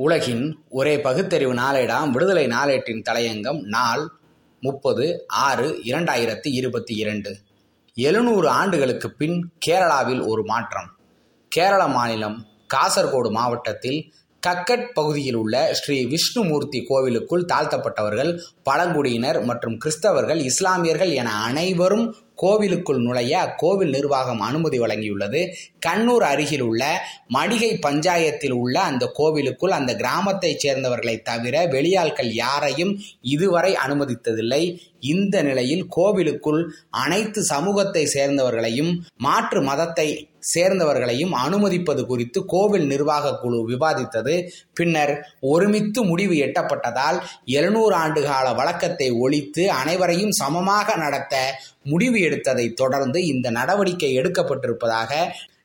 உலகின் 0.00 0.58
ஒரே 0.68 1.00
பகுத்தறிவு 1.00 1.54
நாளேடாம் 1.54 2.10
விடுதலை 2.10 2.46
நாளேட்டின் 2.46 3.02
தலையங்கம் 3.10 3.60
நாள் 3.60 4.08
முப்பது 4.60 5.24
ஆறு 5.26 5.80
இரண்டாயிரத்தி 5.84 6.48
இருபத்தி 6.50 6.94
இரண்டு. 6.94 7.36
எழுநூறு 7.94 8.48
ஆண்டுகளுக்கு 8.48 9.10
பின் 9.10 9.50
கேரளாவில் 9.66 10.26
ஒரு 10.26 10.44
மாற்றம். 10.44 10.90
கேரள 11.48 11.86
மாநிலம் 11.86 12.46
காசர்கோடு 12.74 13.30
மாவட்டத்தில் 13.30 14.12
கக்கட் 14.46 14.86
பகுதியில் 14.94 15.34
உள்ள 15.34 15.74
ஸ்ரீ 15.74 16.06
விஷ்ணுமூர்த்தி 16.06 16.84
கோவிலுக்குள் 16.84 17.44
தாழ்த்தப்பட்டவர்கள் 17.52 18.40
பழங்குடியினர் 18.62 19.44
மற்றும் 19.44 19.78
கிறிஸ்தவர்கள் 19.84 20.36
இஸ்லாமியர்கள் 20.36 21.10
என 21.10 21.32
அனைவரும் 21.42 22.14
கோவிலுக்குள் 22.42 23.02
நுழைய 23.02 23.34
அக்கோவில் 23.38 23.88
நிர்வாகம் 23.88 24.40
அனுமதி 24.40 24.80
வழங்கியுள்ளது. 24.80 25.40
கண்ணூர் 25.86 26.26
அருகில் 26.30 26.60
உள்ள 26.60 26.82
மடிகை 27.34 27.70
பஞ்சாயத்தில் 27.86 28.56
உள்ள 28.62 28.80
அந்த 28.80 29.04
கோவிலுக்குள் 29.12 29.70
அந்த 29.70 29.92
கிராமத்தைச் 29.94 30.66
சேர்ந்தவர்களை 30.66 31.22
தவிர 31.22 31.66
வெளியாட்கள் 31.66 32.30
யாரையும் 32.44 32.92
இதுவரை 33.20 33.72
அனுமதித்ததில்லை. 33.86 34.62
இந்த 35.00 35.42
நிலையில் 35.42 35.84
கோவிலுக்குள் 35.88 36.60
அனைத்து 37.02 37.42
சமூகத்தை 37.44 38.02
சேர்ந்தவர்களையும் 38.14 38.92
மாற்று 39.16 39.62
மதத்தை 39.62 40.08
சேர்ந்தவர்களையும் 40.54 41.32
அனுமதிப்பது 41.32 42.06
குறித்து 42.06 42.44
கோவில் 42.44 42.86
நிர்வாக 42.86 43.32
குழு 43.34 43.58
விவாதித்தது. 43.68 44.34
பின்னர் 44.74 45.12
ஒருமித்து 45.40 46.02
முடிவு 46.04 46.34
எட்டப்பட்டதால் 46.46 47.18
எழுநூறு 47.44 47.94
ஆண்டு 47.94 48.22
கால 48.22 48.52
வழக்கத்தை 48.52 49.10
ஒழித்து 49.10 49.64
அனைவரையும் 49.70 50.32
சமமாக 50.32 50.96
நடத்த 50.96 51.34
முடிவு 51.82 52.18
எடுத்ததை 52.18 52.66
தொடர்ந்து 52.72 53.26
இந்த 53.26 53.50
நடவடிக்கை 53.50 54.12
எடுக்கப்பட்டிருப்பதாக 54.20 55.10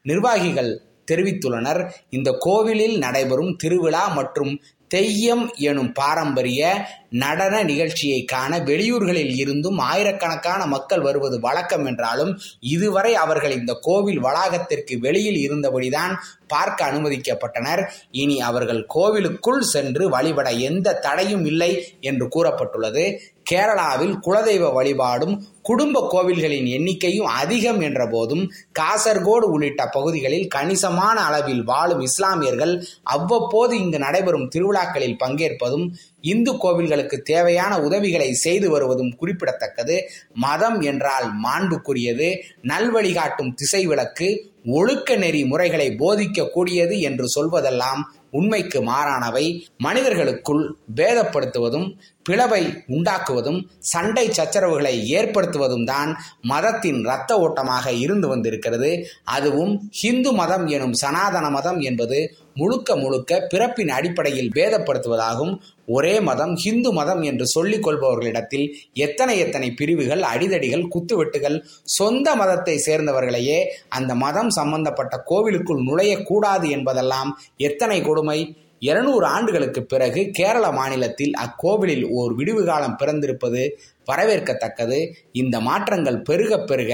நிர்வாகிகள் 0.01 0.71
தெரிவித்துள்ளனர். 1.11 1.81
இந்த 2.09 2.29
கோவிலில் 2.39 2.97
நடைபெறும் 2.97 3.55
திருவிழா 3.55 4.03
மற்றும் 4.07 4.53
தெய்யம் 4.95 5.45
எனும் 5.57 5.91
பாரம்பரிய 5.91 6.61
நடன 7.09 7.63
நிகழ்ச்சியை 7.63 8.23
காண 8.23 8.59
வெளியூர்களில் 8.59 9.33
இருந்தும் 9.35 9.77
ஆயிரக்கணக்கான 9.77 10.65
மக்கள் 10.65 11.01
வருவது 11.01 11.39
வழக்கம் 11.39 11.85
என்றாலும் 11.85 12.31
இதுவரை 12.59 13.15
அவர்கள் 13.15 13.51
இந்த 13.51 13.73
கோவில் 13.81 14.23
வளாகத்திற்கு 14.23 14.97
வெளியில் 14.97 15.39
இருந்தபடிதான் 15.43 16.13
பார்க்க 16.47 16.91
அனுமதிக்கப்பட்டனர். 16.91 17.83
இனி 18.11 18.41
அவர்கள் 18.41 18.85
கோவிலுக்குள் 18.87 19.61
சென்று 19.61 20.09
வழிபட 20.09 20.49
எந்த 20.51 20.93
தடையும் 20.93 21.45
இல்லை 21.45 21.71
என்று 21.99 22.27
கூறப்பட்டுள்ளது. 22.27 23.05
கேரளாவில் 23.53 24.13
குலதெய்வ 24.19 24.73
வழிபாடும் 24.73 25.35
குடும்ப 25.61 25.97
கோவில்களின் 26.11 26.67
எண்ணிக்கையும் 26.67 27.29
அதிகம் 27.33 27.81
என்ற 27.81 28.01
போதும் 28.07 28.41
காசர்கோடு 28.79 29.45
உள்ளிட்ட 29.55 29.81
பகுதிகளில் 29.87 30.47
கணிசமான 30.47 31.17
அளவில் 31.21 31.63
வாழும் 31.63 31.99
இஸ்லாமியர்கள் 31.99 32.73
அவ்வப்போது 33.03 33.73
இங்கு 33.79 33.99
நடைபெறும் 33.99 34.49
திருவிழாக்களில் 34.55 35.19
பங்கேற்பதும் 35.23 35.85
இந்து 36.21 36.51
கோவில்களுக்கு 36.53 37.17
தேவையான 37.21 37.79
உதவிகளை 37.79 38.33
செய்து 38.33 38.69
வருவதும் 38.69 39.15
குறிப்பிடத்தக்கது. 39.15 39.95
மதம் 40.33 40.81
என்றால் 40.81 41.27
மாண்புக்குரியது 41.45 42.29
நல்வழிகாட்டும் 42.67 43.53
திசை 43.53 43.85
விளக்கு 43.85 44.29
ஒழுக்க 44.71 45.15
நெறி 45.15 45.43
முறைகளை 45.45 45.87
போதிக்கக்கூடியது 45.99 46.97
என்று 46.99 47.25
சொல்வதெல்லாம் 47.35 48.03
உண்மைக்கு 48.39 48.79
மாறானவை 48.89 49.45
மனிதர்களுக்குள் 49.77 50.63
பேதப்படுத்துவதும் 50.95 51.87
பிளவை 52.25 52.61
உண்டாக்குவதும் 52.87 53.59
சண்டை 53.91 54.25
சச்சரவுகளை 54.29 54.93
ஏற்படுத்துவதும் 55.17 55.85
தான் 55.85 56.11
மதத்தின் 56.47 56.99
இரத்த 56.99 57.31
ஓட்டமாக 57.39 57.85
இருந்து 58.03 58.27
வந்திருக்கிறது. 58.27 58.91
அதுவும் 59.35 59.73
ஹிந்து 60.01 60.31
மதம் 60.33 60.65
எனும் 60.67 60.95
சனாதன 61.03 61.45
மதம் 61.49 61.79
என்பது 61.79 62.19
முழுக்க 62.55 62.95
முழுக்க 62.95 63.39
பிறப்பின் 63.51 63.91
அடிப்படையில் 63.97 64.51
பேதப்படுத்துவதாகும். 64.55 65.53
ஒரே 65.87 66.15
மதம் 66.19 66.53
ஹிந்து 66.55 66.91
மதம் 66.93 67.21
என்று 67.21 67.45
சொல்லிக் 67.45 67.85
கொள்பவர்களிடத்தில் 67.85 68.65
எத்தனை 69.05 69.35
எத்தனை 69.39 69.69
பிரிவுகள் 69.71 70.23
அடிதடிகள் 70.23 70.85
குத்துவெட்டுகள் 70.87 71.57
சொந்த 71.97 72.35
மதத்தை 72.35 72.75
சேர்ந்தவர்களையே 72.85 73.59
அந்த 73.89 74.13
மதம் 74.15 74.49
சம்பந்தப்பட்ட 74.49 75.17
கோவிலுக்குள் 75.25 75.85
நுழையக்கூடாது 75.87 76.69
என்பதெல்லாம் 76.69 77.31
எத்தனை 77.61 77.99
கொடுமை? 78.01 78.39
இருநூறு 78.81 79.25
ஆண்டுகளுக்கு 79.25 79.81
பிறகு 79.83 80.21
கேரள 80.31 80.65
மாநிலத்தில் 80.71 81.35
அக்கோவிலில் 81.35 82.05
ஓர் 82.11 82.31
விடுவு 82.35 82.63
காலம் 82.65 82.97
பிறந்திருப்பது 82.99 83.61
வரவேற்கத்தக்கது. 84.07 84.97
இந்த 85.33 85.55
மாற்றங்கள் 85.59 86.19
பெருக 86.21 86.57
பெருக 86.63 86.93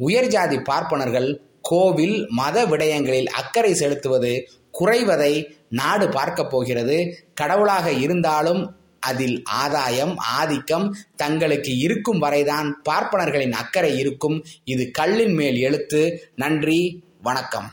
உயர்ஜாதி 0.00 0.58
பார்ப்பனர்கள் 0.62 1.28
கோவில் 1.60 2.18
மத 2.30 2.58
விடயங்களில் 2.66 3.30
அக்கறை 3.40 3.72
செலுத்துவது 3.74 4.32
குறைவதை 4.80 5.56
நாடு 5.70 6.08
பார்க்க 6.08 6.46
போகிறது. 6.46 7.28
கடவுளாக 7.34 7.92
இருந்தாலும் 7.92 8.76
அதில் 9.00 9.42
ஆதாயம் 9.44 10.16
ஆதிக்கம் 10.16 10.96
தங்களுக்கு 11.16 11.78
இருக்கும் 11.78 12.18
வரைதான் 12.18 12.82
பார்ப்பனர்களின் 12.90 13.52
அக்கறை 13.52 13.98
இருக்கும். 13.98 14.44
இது 14.64 14.90
கல்லின் 14.90 15.34
மேல் 15.34 15.58
எழுத்து. 15.58 16.32
நன்றி 16.36 17.04
வணக்கம். 17.22 17.72